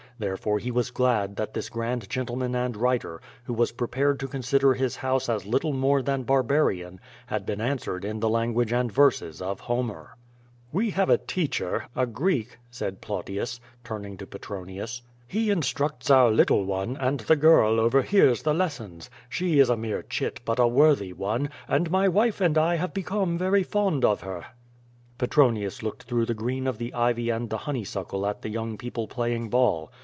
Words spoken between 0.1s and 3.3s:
Therefore he was glad that this grand gentleman and writer,